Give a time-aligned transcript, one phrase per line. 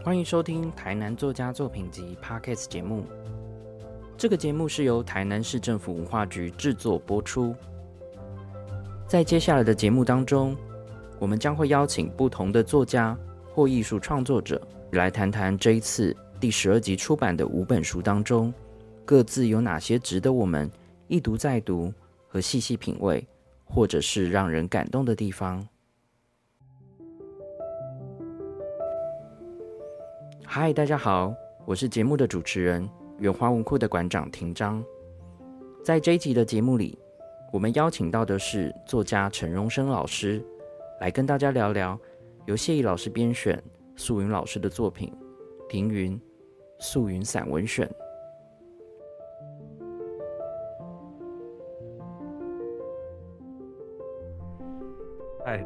[0.00, 3.04] 欢迎收听台南作家作品集 Podcast 节目。
[4.16, 7.54] 这个节目是由台南市政府文化局制作播出。
[9.08, 10.56] 在接下来的节目当中，
[11.18, 13.18] 我们将会邀请不同的作家
[13.52, 14.60] 或艺术创作者
[14.92, 18.54] 来谈谈这一次第十二集出版的五本书当中，
[19.04, 20.70] 各自有哪些值得我们
[21.08, 21.92] 一读再读
[22.28, 23.26] 和细细品味，
[23.64, 25.66] 或者是让人感动的地方。
[30.50, 31.34] 嗨，大家好，
[31.66, 34.82] 我是节目的主持人远花文库的馆长庭章。
[35.84, 36.98] 在这一集的节目里，
[37.52, 40.42] 我们邀请到的是作家陈荣生老师，
[41.02, 42.00] 来跟大家聊聊
[42.46, 43.62] 由谢毅老师编选、
[43.94, 45.12] 素云老师的作品
[45.68, 46.18] 《庭云
[46.78, 47.86] 素云散文选》。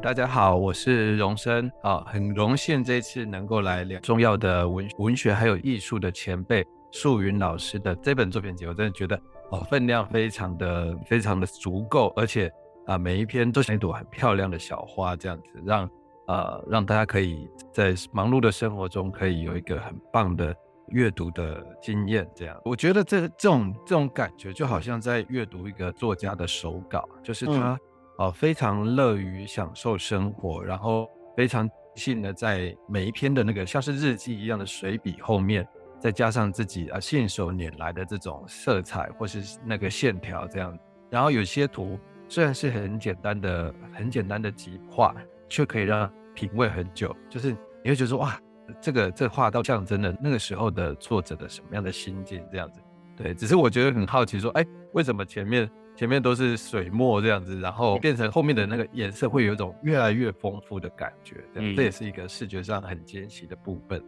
[0.03, 9.17] 大家好，我是荣生啊，很荣幸这次能够来聊重要的文文学还有艺术的前辈素云老师的这本作品集，我真的觉得
[9.49, 12.51] 哦分量非常的非常的足够，而且
[12.85, 15.89] 啊每一篇都像一朵很漂亮的小花，这样子让
[16.27, 20.53] 呃让大家可以在忙碌的生活中可以有一个很棒的
[20.89, 22.29] 阅读的经验。
[22.35, 27.79] 这样，我觉得这这种这种感觉就好像在阅读一个作家的手稿，就是他。
[28.17, 35.67] 哦，非常乐于享受生活，然后非常信的在每一篇的那个像是日记一样的随笔后面，
[35.99, 40.77] 再加上自己啊信手拈来的这种色彩或是那个线条这样，
[41.09, 41.97] 然后有些图
[42.29, 45.15] 虽然是很简单的、很简单的几画，
[45.49, 47.51] 却可以让品味很久，就是
[47.83, 48.39] 你会觉得说哇，
[48.79, 52.79] 这个这画到象征了那个时候的作者的什么样的心境这样子。
[53.17, 55.69] 对，只是我觉得很好奇说，哎，为什么前面？
[55.95, 61.35] 前面都是水墨这样子，然后变成后面的那个颜色会有一种越来越丰富的感觉，
[61.75, 64.03] 这也是一个视觉上很惊喜的部分。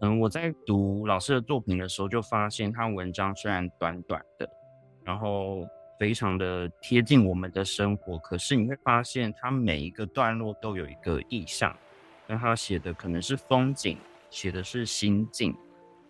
[0.00, 4.48] 嗯，我在读老师的作品的时候，就发现他文章虽然短短的，
[5.04, 5.66] 然后
[5.98, 11.76] 非常的贴近我们的生活，可是你会发现他每一个段落都有一个意象，
[12.26, 13.98] 那他写的可能是风景，
[14.30, 15.54] 写的是心境，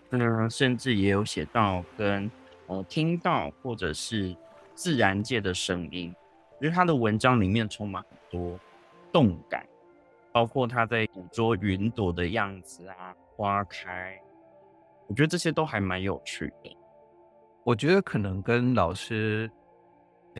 [0.08, 2.30] 那甚至也有写到跟。
[2.70, 4.32] 呃，听到或者是
[4.76, 6.14] 自然界的声音，
[6.60, 8.56] 因为他的文章里面充满很多
[9.12, 9.66] 动感，
[10.30, 14.16] 包括他在捕捉云朵的样子啊，花开，
[15.08, 16.76] 我觉得这些都还蛮有趣的。
[17.64, 19.50] 我觉得可能跟老师，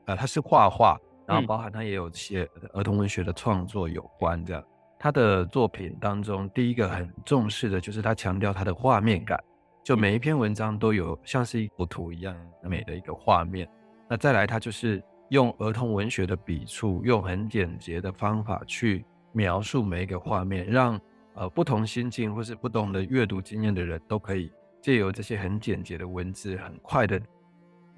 [0.04, 4.42] 呃，他是画画，然后包含他也有写儿童文学的创作有关。
[4.47, 4.64] 这样，
[5.00, 9.36] 他的作品当中，第一个很重视的就是他强调他的画面感。
[9.82, 13.68] 就每一篇文章都有像是一幅图一样美的一个画面，
[14.08, 21.00] 那再来，它就是用儿童文学的笔触，用很简洁的方法去描述每一个画面，让
[21.34, 24.52] 呃不同心境或是不同的阅读经验的人都可以
[24.82, 27.20] 借由这些很简洁的文字，很快的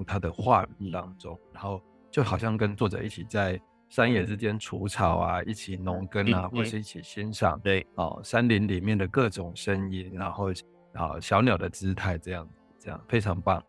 [0.07, 1.83] 他的画当中，然后
[2.13, 7.85] 就好像跟作者一起在山野之间除草啊，一起农耕啊，或是一起欣赏对。
[7.97, 10.47] 哦山林里面的各种声音，然后。
[10.95, 12.49] 啊，小鸟的姿态这样，
[12.79, 13.65] 这样非常棒。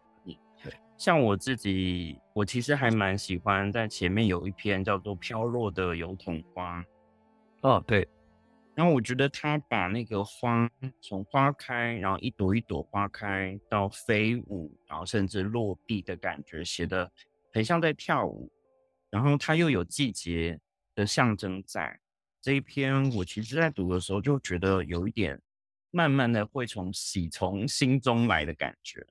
[0.61, 6.81] 对，像我自己，我其实还蛮喜欢在前面有一篇叫做《飘落的油桐花》。
[7.61, 8.07] 哦，对。
[8.75, 10.69] 然后我觉得他把那个花
[10.99, 17.09] 从花开，然后一朵一朵花开到飞舞，然后甚至落地的感觉，写的
[17.53, 18.51] 很像在跳舞。
[19.11, 20.59] 然后它又有季节
[20.95, 21.99] 的象征在
[22.41, 25.39] 这一篇，我其实在读的时候就觉得有一点。
[25.95, 29.05] 慢慢的会从喜从心中来的感觉，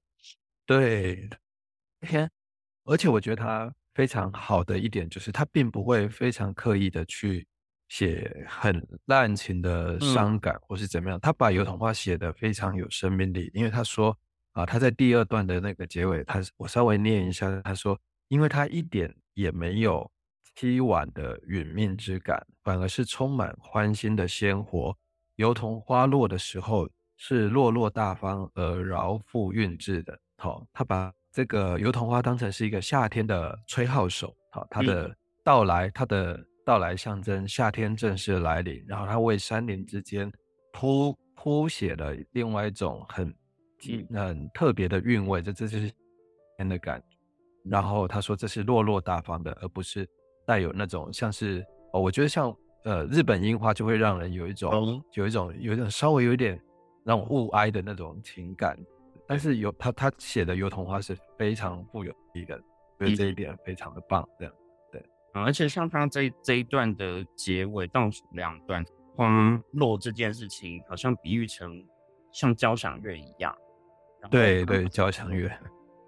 [0.67, 1.29] 对，
[2.01, 2.29] 天，
[2.85, 7.47] 而且我觉得他非常好的一点就是他并不会非常刻意的去
[7.89, 14.19] 写很滥情的伤感或是怎么样，他把油桐花写的非常有生命力，因为他说
[14.51, 17.97] 啊，他在第二段的那个结尾，他我稍微念一下，他说，
[18.27, 20.11] 因为他一点也没有
[20.57, 24.99] 凄婉的殒命之感，反而是充满欢欣的鲜活。
[25.43, 35.13] 油桐花落的时候是落落大方而饶富韵致的，好，他把这个油桐花当成是一个夏天的吹号手，好，它的
[35.43, 40.31] 到来，它的到来象征夏天正式来临，然后它为山林之间
[40.73, 43.35] 铺铺写了另外一种很
[44.15, 45.91] 很特别的韵味，这这就是
[46.57, 47.17] 天的感觉。
[47.65, 50.09] 然后他说这是落落大方的，而不是
[50.47, 52.57] 带有那种像是哦，我觉得像。
[52.85, 56.61] 呃，日本樱花就会让人有一种，有一种，有一种稍微有一点
[57.05, 58.79] 让我物哀的那种情感。
[59.27, 62.61] 但是有他他写的油桐花是非常富有力的，
[62.99, 64.55] 所以这一点非常的棒，这样。
[65.35, 68.85] 而且像他这这一段的结尾倒数两段
[69.17, 71.83] 花落这件事情，好像比喻成
[72.31, 73.57] 像交响乐一样。
[74.31, 75.51] 对对，交响乐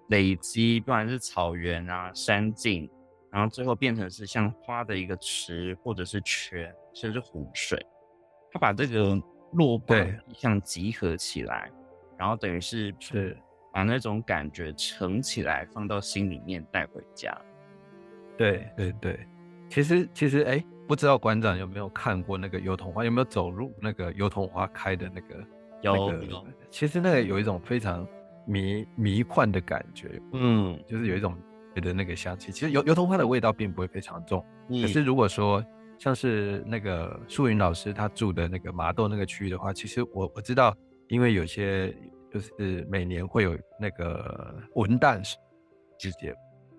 [0.09, 2.87] 累积，不管是草原啊、山径，
[3.35, 7.85] 然后最后变成是像花的一个池，或者是泉，甚至湖水。
[8.49, 9.21] 他把这个
[9.51, 11.69] 落对像集合起来，
[12.17, 13.37] 然后等于是是
[13.73, 17.37] 把那种感觉盛起来，放到心里面带回家。
[18.37, 19.27] 对对对，
[19.67, 25.43] 其实其实哎，不知道馆长有没有看过那个油桐花，有没有走入那个油桐花开的那个？
[25.81, 26.47] 有有。
[26.69, 28.07] 其实那个有一种非常
[28.47, 31.37] 迷迷幻的感觉，嗯，就是有一种
[31.75, 32.51] 别的那个香气。
[32.51, 34.43] 其实油油桐花的味道并不会非常重，
[34.81, 35.63] 可是如果说
[35.99, 40.75] 像是那个素云老师他住的那个麻豆那个区域的话，其实我我知道，
[41.09, 41.93] 因为有些
[42.31, 45.21] 就是每年会有那个文旦
[45.99, 46.33] 季节。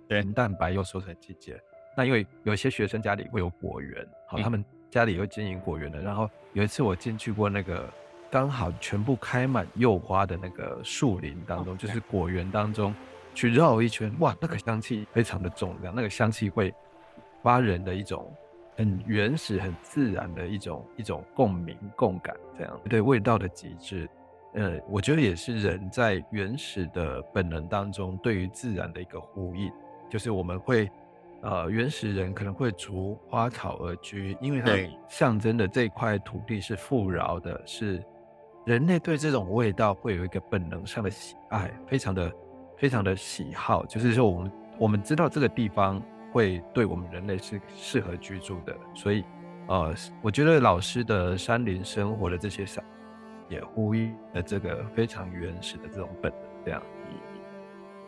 [0.08, 1.60] 文蛋白又收成季节，
[1.96, 6.00] 那因为有些学生家里会有果园，好，他们家里有经营果园的。
[6.00, 7.92] 然后有一次我进去过那个
[8.30, 12.94] 刚好全部开满柚花的那个树林当中，就是果园当中
[13.36, 16.74] 去绕一圈，哇，那个香气非常的重，这样那个香气会
[17.42, 18.32] 发人的一种
[18.74, 24.08] 很原始、很自然的一种一种共鸣共感，这样对味道的极致。
[24.54, 29.70] 呃，我觉得也是人在原始的本能当中对于自然的一个呼应。
[30.08, 30.90] 就是我们会，
[31.42, 38.02] 呃，原始人可能会逐花草而居，因为它象征的这块土地是富饶的，是
[38.64, 42.32] 人类对这种味道会有一个本能上的喜爱，非常的
[42.76, 43.84] 非常的喜好。
[43.86, 46.02] 就是说，我们我们知道这个地方
[46.32, 49.24] 会对我们人类是适合居住的，所以，
[49.68, 52.84] 呃，我觉得老师的山林生活的这些山
[53.48, 56.82] 也呼应了这个非常原始的这种本能，这样。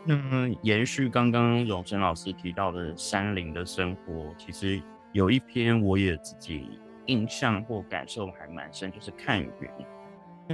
[0.05, 4.81] 那延续刚刚永生老师提到的山林的生活，其实
[5.11, 9.51] 有一篇我也自己印象或感受还蛮深，就是看云。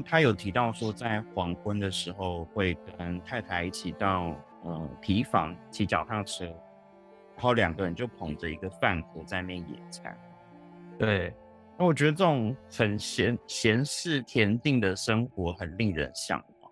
[0.03, 10.18] 他有提到说，在黄昏的时候会跟太太一起到呃皮房骑脚踏车，然后两个人就捧着一个饭盒在那边野餐。
[10.97, 11.33] 对，
[11.77, 16.71] 那我觉得这种很闲闲适恬静的生活很令人向往。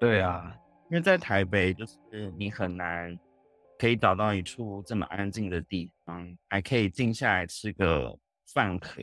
[0.00, 0.54] 对啊。
[0.90, 3.14] 因为在台北，就是你很难
[3.78, 8.18] 可以找到一处这么安静的地方，还可以静下来吃个
[8.54, 9.02] 饭盒。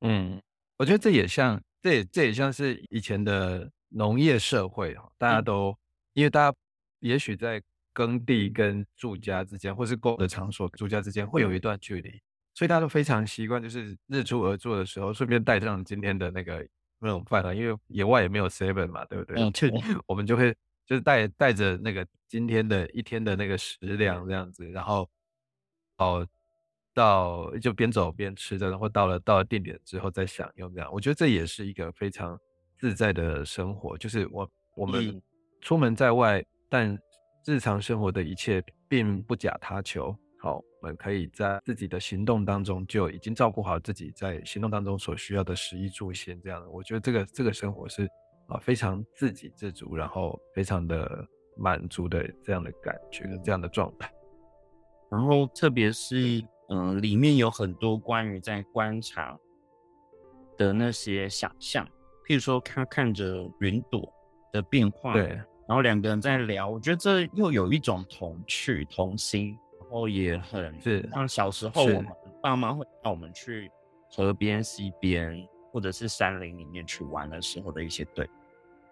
[0.00, 0.42] 嗯，
[0.80, 5.76] 我觉得这也像，这也这也像是以前的农业社会哈，大家都
[6.14, 6.56] 因为大家
[7.00, 7.62] 也许在
[7.92, 12.18] 耕地跟住家之间，或是工的场所住家之间会有一段距离，
[12.54, 16.66] 所以大家都非常习惯，就是日出而作的时候，顺便带上今天的那个
[16.98, 19.36] 那种饭盒，因为野外也没有 seven 嘛，对不对？
[19.38, 19.52] 嗯，
[20.08, 20.56] 我们就会。
[20.86, 25.08] 就是带带着那个今天的一天的那个食粮这样子，然后
[25.98, 26.26] 哦
[27.00, 30.90] 到就边走边吃的，然后到了到了定点之后再享用这样。
[30.92, 32.38] 我觉得这也是一个非常
[32.78, 33.96] 自在的生活。
[33.96, 35.20] 就是我我们
[35.60, 36.98] 出门在外，但
[37.46, 40.14] 日常生活的一切并不假他求。
[40.40, 46.68] 好，我们可以在自己的行动当中就已经照顾好自己在行动当中所需要的食衣住行这样的。
[46.68, 48.06] 我觉得这个这个生活是。
[48.52, 51.24] 啊，非常自给自足，然后非常的
[51.56, 54.12] 满足的这样的感觉，这样的状态。
[55.08, 59.38] 然后特别是，嗯，里面有很多关于在观察
[60.56, 61.84] 的那些想象，
[62.26, 64.12] 譬如说他看着云朵
[64.52, 65.26] 的变化，对，
[65.66, 72.06] 然后两个人在聊，我觉得这又有一种童趣、童心，然后也很是像小时候我们
[72.40, 73.70] 爸妈会带我们去
[74.08, 78.28] 河边、溪边或者是山林里面去玩的时候的一些对。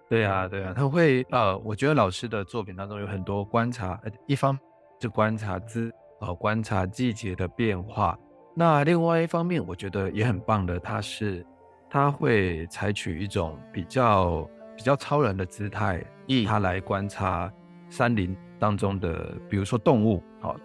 [0.08, 4.58] 对啊，对啊，他会呃，我觉得老师的作品当中有很多观察，一方
[5.00, 8.18] 是观察之呃观察季节的变化，
[8.54, 11.44] 那另外一方面我觉得也很棒的，它是
[11.88, 16.04] 它会采取一种比较比较超人的姿态，
[16.46, 17.52] 它来观察
[17.88, 20.56] 山林当中的，比如说动物，好，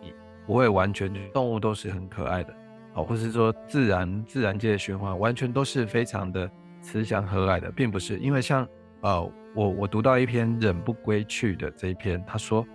[0.45, 2.53] 不会完全动物都是很可爱的，
[2.93, 6.49] 好，或是说自然自然界的循环完全都是非常的
[6.81, 8.67] 慈祥和蔼的，并不是，因为像。
[9.01, 9.21] 呃，
[9.53, 12.65] 我我读到一篇忍不归去的这一篇，他说，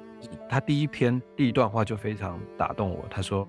[0.48, 3.06] 他第一篇第一段话就非常打动我。
[3.10, 3.48] 他说，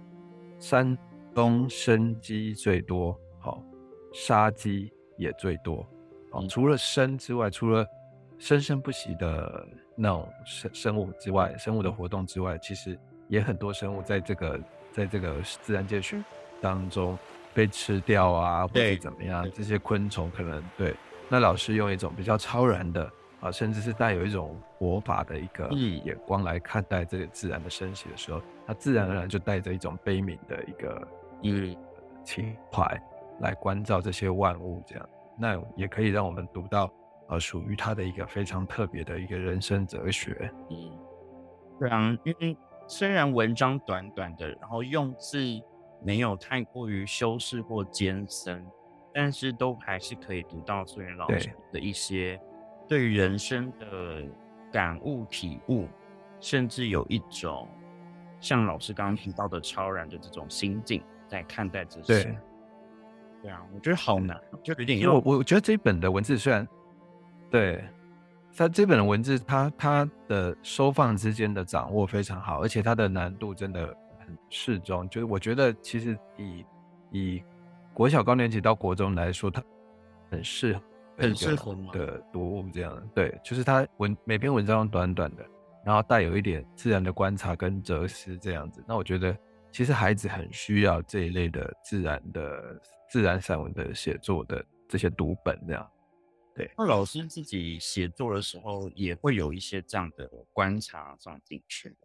[0.59, 0.97] 山
[1.33, 3.63] 东生机最多，好，
[4.13, 5.87] 杀鸡也最多，
[6.31, 7.85] 好，除了生之外，除了
[8.37, 12.97] 生生不息的那种生生物之外，生物的活动之外，其实
[13.27, 14.59] 也很多生物在这个
[14.91, 16.23] 在这个自然界学
[16.61, 17.17] 当中
[17.53, 20.95] 被吃掉啊，或者怎么样，这些昆虫可能对。
[21.29, 26.03] 那老师用一种比较超然的啊，甚至是带有一种佛法的一个嗯。
[26.05, 31.07] 眼光来看待这个自然的升起的时候，它自然而然就带着一种悲悯的一个
[31.43, 31.75] 嗯。
[32.23, 33.01] 情怀
[33.39, 36.91] 来关照这些万物，这样，那也可以让我们读到
[37.27, 40.51] 呃属于他的一个非常特别的一个人生哲学。
[40.69, 40.91] 嗯，
[41.79, 45.39] 对啊，因为虽然文章短短的，然后用字
[46.03, 48.63] 没有太过于修饰或艰深，
[49.13, 52.39] 但是都还是可以读到素云老师的一些
[52.89, 54.23] 对人生的
[54.71, 55.87] 感悟、体悟，
[56.39, 57.69] 甚至有一种
[58.41, 62.23] 像老师刚刚提到的超然的这种心境，在看待这些。
[62.23, 62.37] 对，
[63.43, 66.67] 对啊，我觉得好难，就有点因为我我觉得这一本的文字虽然
[67.51, 67.83] 对，
[68.55, 75.07] 它这本的文字它它的收放之间的掌握非常好，而且它的难度真的很适中。
[75.09, 76.65] 就是我觉得其实以
[77.11, 77.43] 以
[77.93, 79.63] 国小高年级到国中来说，它
[80.31, 80.81] 很适合
[81.19, 83.09] 很适合的读物这样。
[83.13, 85.45] 对，就是他文每篇文章都短短的，
[85.85, 88.83] 然后带有一点自然的观察跟哲思这样子。
[88.87, 89.37] 那我觉得
[89.71, 95.89] 其实孩子很需要这一类的自然的自然散文的写作的这些读本这样。
[96.77, 101.95] 那老师自己写作的时候，也会有一些这样的观察放进去。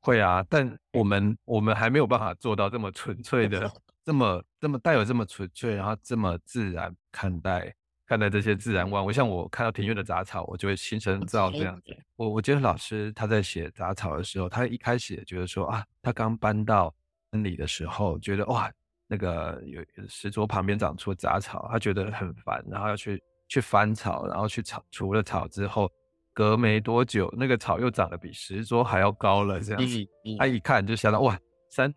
[0.00, 3.72] 会啊，但我们我们还没有办法做到这么纯粹的，
[4.04, 7.74] 这么这么带有这么纯粹，然后这么自然看待
[8.12, 9.10] 看待这些自然万物。
[9.10, 11.96] 像我看到庭院的杂草，我就会心生造这样子。
[12.16, 16.94] 我我觉得老师他在写杂草的时候，他一开始也觉得说啊，他刚搬到
[17.30, 18.70] 村里的时候，觉得哇，
[19.06, 25.90] 那个有石桌旁边长出杂草，他觉得很烦，然后要去去翻草，然后去草除了草之后，
[26.34, 29.98] 隔没多久，那个草又长得比石桌还要高了，这样子。
[30.26, 31.38] 嗯他一看就想到哇，
[31.70, 31.90] 山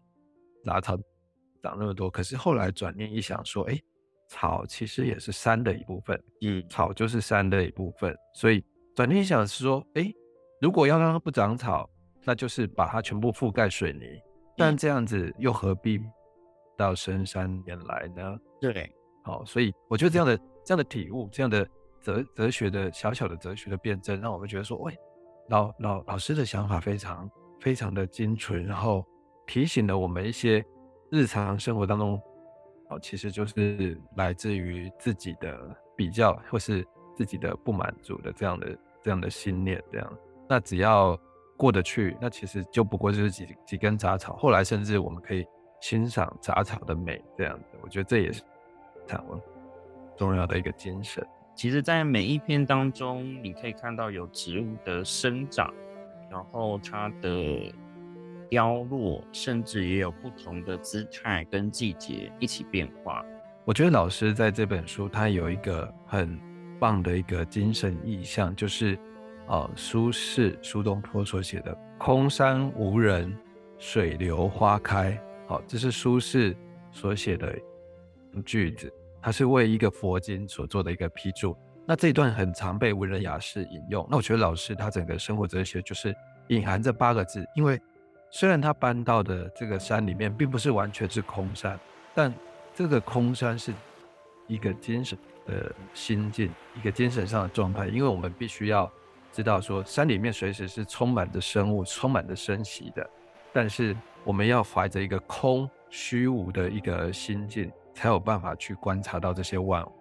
[0.64, 0.96] 杂草
[1.62, 3.78] 长那么多，可是后来转念一想说，哎，
[4.28, 6.64] 草其实也是山的一部分，嗯。
[6.70, 8.64] 草就是山的一部分，所以
[8.96, 10.12] 转念一想是说，哎，
[10.60, 11.90] 如果要让它不长草，
[12.24, 14.02] 那就是把它全部覆盖水泥，
[14.58, 16.00] 但这样子又何必
[16.78, 18.38] 到深山里来呢？
[18.60, 18.92] 对，
[19.24, 21.68] 好、所以我觉得这样的这样的体悟，这样的
[22.02, 24.98] 哲哲学的小小的哲学的辩证，让我们觉得说，喂，
[25.50, 27.30] 老老老师的想法非常
[27.60, 29.06] 非常的精纯，然后
[29.46, 30.66] 提醒了我们一些
[31.12, 32.20] 日常生活当中，
[32.90, 41.20] 哦，其实就是来自于自己的比较或是自己的不满足的这样的这样的心念，这样，那只要
[41.58, 45.46] 过得去，那其实就不过就是几几根杂草，后来甚至我们可以
[45.82, 48.44] 欣赏杂草的美，这样子，我觉得这也是
[49.08, 49.40] 散文
[50.18, 51.26] 重要的一个精神。
[51.56, 55.74] 其实，在每一篇当中，你可以看到有植物的生长，
[56.30, 57.74] 然后它的
[58.50, 63.24] 凋落，甚至也有不同的姿态跟季节一起变化。
[63.64, 66.40] 我觉得老师在这本书，他有一个很
[66.80, 68.98] 棒的一个精神意象，就是
[69.48, 73.36] 呃，苏轼苏东坡所写的“空山无人，
[73.78, 75.20] 水流花开”。
[75.48, 76.56] 好，这是苏轼
[76.92, 77.56] 所写的
[78.46, 81.56] 句子，它是为一个佛经所做的一个批注。
[81.88, 84.08] 那这一段很常被文人雅士引用。
[84.10, 86.16] 那我觉得老师他整个生活哲学就是
[86.48, 87.80] 隐含这八个字，因为
[88.38, 91.80] 虽然他搬到的这个山里面并不是完全是空山，
[92.14, 92.34] 但
[92.74, 93.74] 这个空山是
[94.46, 97.88] 一个精神的心境，一个精神上的状态。
[97.88, 98.92] 因为我们必须要
[99.32, 103.10] 知道说，山里面随时是充满着生物、充满着生息的，
[103.54, 109.92] 但是我们要怀着一个空虚无的一个心境，才有办法去观察到这些万物。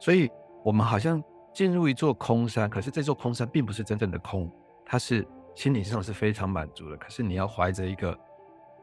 [0.00, 0.30] 所以，
[0.64, 4.50] 我们好像进入一座空山，可是这座空山并不是真正的空，
[4.86, 6.96] 它是心理上是非常满足的。
[6.96, 8.16] 可是你要怀着一个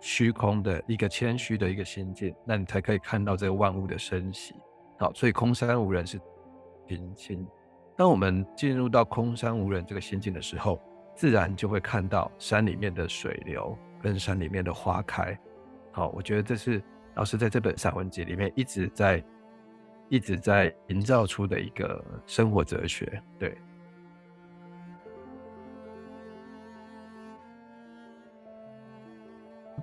[0.01, 4.53] 虚空的一个谦虚的一个心境，那你才可以看到这个万物的升息。
[5.00, 6.20] 好，所以空山无人是
[6.86, 7.48] 平心。
[7.96, 10.77] 当我们进入到空山无人这个心境的时候，
[11.15, 15.38] 自然就会看到山里面的水流跟山里面的花开。
[15.94, 19.24] 好，我觉得这是老师在这本散文集里面一直在
[20.10, 23.24] 一直在营造出的一个生活哲学。
[23.39, 23.58] 对，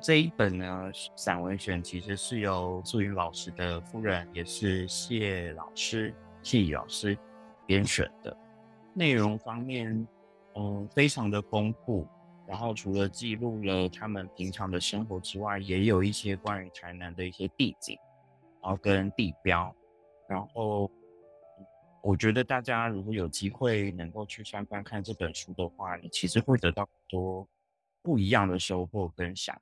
[0.02, 7.16] 这一本呢散文选其实是由素云老师的夫人，也是谢老师谢老师
[7.66, 8.36] 编选的。
[8.94, 10.06] 内容方面，
[10.56, 12.04] 嗯，非常的丰富。
[12.48, 17.96] 然后除了记录了他们平常的生活之外，也有一些关于台南的一些地景，
[18.60, 19.72] 然后跟地标。
[20.28, 20.90] 然后
[22.02, 27.46] 我觉得大家如果有机会能够去翻翻看这本书的话，你其实会得到很多
[28.02, 29.56] 不一样的收获跟想。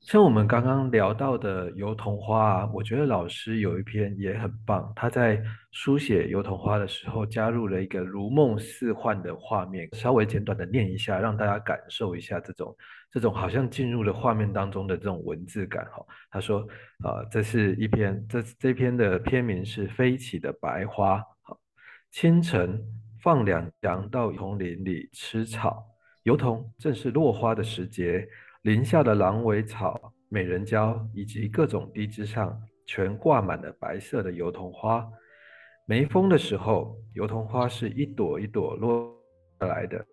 [0.00, 4.90] 像我们刚刚聊到的油桐花啊，我觉得老师有一篇也很棒。
[4.96, 5.40] 他在
[5.72, 12.74] 书写油桐花的时候，加入了一个如梦似幻的画面，稍微简短的念一下，让大家感受一下这种
[13.10, 15.84] 这种好像进入了画面当中的这种文字感。
[15.92, 16.60] 哈，他说，
[17.04, 21.18] 啊，这是一篇，这这篇的篇名是《飞起的白花》。
[21.42, 21.60] 好，
[22.10, 22.82] 清晨
[23.22, 25.84] 放两羊到丛林里吃草，
[26.22, 28.26] 油桐正是落花的时节。
[28.62, 35.08] 林下的狼尾草、美人蕉以及各种低枝上，全挂满了白色的油桐花。
[35.86, 39.10] 没风的时候，油桐花是一朵一朵落
[39.58, 40.04] 下来的，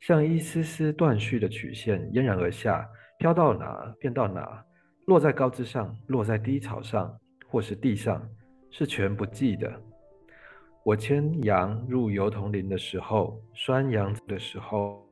[0.00, 2.86] 像一丝丝断续的曲线，嫣然而下，
[3.18, 4.62] 飘到哪便到哪，
[5.06, 8.22] 落在高枝上，落在低草上，或是地上，
[8.70, 9.72] 是全不记的。
[10.84, 15.10] 我牵羊入油桐林的时候，拴羊的时候。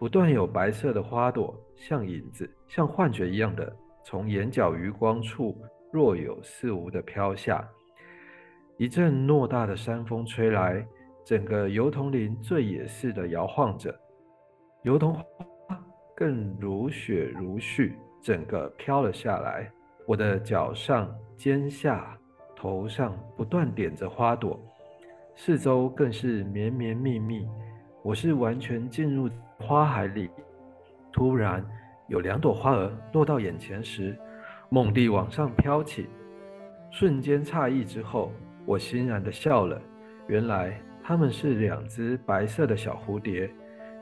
[0.00, 3.70] 不断有白色的花朵，像影子，像幻觉一样的
[4.02, 5.54] 从眼角余光处
[5.92, 7.62] 若有似无的飘下。
[8.78, 10.82] 一阵偌大的山风吹来，
[11.22, 13.94] 整个油桐林醉也似的摇晃着，
[14.84, 15.22] 油桐花
[16.16, 17.92] 更如雪如絮，
[18.22, 19.70] 整个飘了下来。
[20.06, 22.18] 我的脚上、肩下、
[22.56, 24.58] 头上不断点着花朵，
[25.36, 27.46] 四周更是绵绵密密。
[28.02, 29.28] 我是完全进入。
[29.60, 30.28] 花海里，
[31.12, 31.64] 突然
[32.08, 34.16] 有两朵花儿落到眼前时，
[34.68, 36.08] 猛地往上飘起。
[36.90, 38.32] 瞬间诧异之后，
[38.64, 39.80] 我欣然的笑了。
[40.26, 43.48] 原来它们是两只白色的小蝴蝶，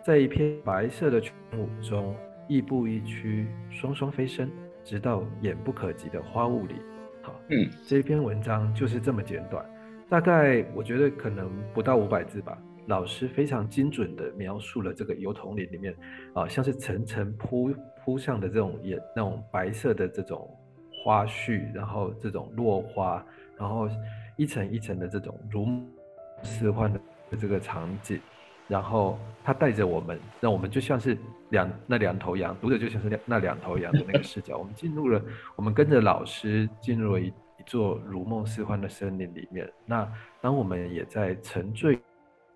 [0.02, 2.14] 在一片白色的群舞中，
[2.46, 4.48] 亦步亦趋，双双飞升，
[4.84, 6.76] 直到眼不可及的花雾里。
[7.20, 9.62] 好，嗯，这篇文章就是这么简短，
[10.08, 12.56] 大概我觉得可能不到五百字吧。
[12.88, 15.94] 老师非常精准的描述了这个油桶里里面，
[16.32, 17.70] 啊，像是层层铺
[18.02, 20.48] 铺上的这种也那种白色的这种
[21.04, 23.22] 花絮，然后这种落花，
[23.58, 23.86] 然后
[24.36, 25.68] 一层一层的这种如
[26.42, 26.98] 似幻的
[27.38, 28.18] 这个场景，
[28.66, 31.14] 然后他带着我们，让我们就像是
[31.50, 35.22] 两那两头羊，读者就像是两那两头羊的那个视角，我们进入了，
[35.56, 39.70] 我们跟着老师进入了一一座如梦似幻的森林里面。
[39.84, 41.98] 那当我们也在沉醉。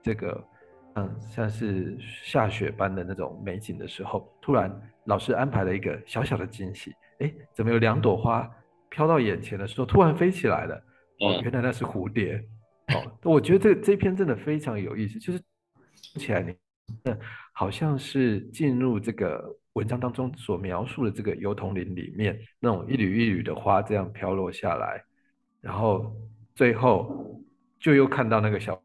[0.03, 0.45] 这个，
[0.97, 4.71] 嗯，像是下雪般的那种美景的时候，突然
[5.05, 8.51] 老师安排了一个小小的惊喜，哎，怎么有两朵花
[8.91, 10.75] 飘到眼前的时候，突然飞起来了？
[11.21, 12.45] 哦，原来那是蝴蝶。
[12.89, 15.41] 哦，我觉得这这篇真的非常有意思，就是
[16.19, 16.57] 起来你，
[17.05, 17.17] 嗯，
[17.53, 25.01] 好像是进入这个文章当中所描述的这个油桐林里面，那种一缕一缕的花这样飘落下来，
[25.61, 26.13] 然后
[26.57, 27.41] 最后
[27.79, 28.82] 就又看到那个小。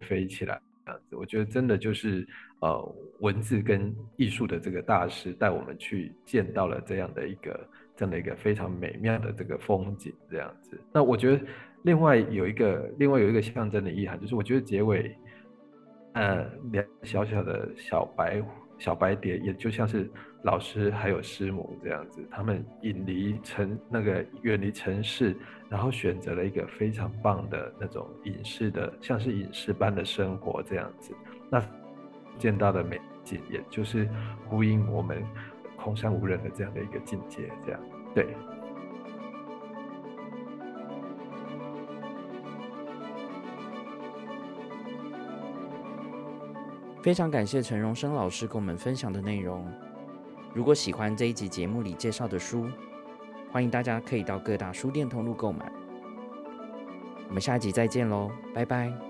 [0.00, 2.26] 飞起来，这样子，我觉得真的就是
[2.60, 10.80] 呃，文字跟艺术的这个大师带我们去见到了这样的一个这样的一个非常美妙的这个风景，这样子。
[10.92, 11.40] 那我觉得
[11.82, 15.16] 另外有一个另外有一个象征的意涵，就是我觉得结尾，
[16.12, 18.42] 呃，两小小的小白
[18.78, 20.10] 小白蝶，也就像是
[20.42, 25.36] 老师还有师母这样子，他们隐离城那个远离城市。
[25.68, 31.14] 然后选择了一个非常棒的那种隐士的，像是隐士般的生活这样子。
[31.48, 31.62] 那
[32.40, 34.08] 见到的美景，也就是
[34.48, 35.24] 呼应我们
[35.76, 37.48] 空山无人的这样的一个境界。
[37.64, 37.80] 这样，
[38.12, 38.26] 对。
[47.00, 49.72] 非常感谢陈荣生老师跟我们分享的内容。
[50.52, 52.66] 如果喜欢这一集节目里介绍的书，
[53.52, 55.70] 欢迎大家可以到各大书店通路购买。
[57.28, 59.09] 我们下一集再见喽，拜拜。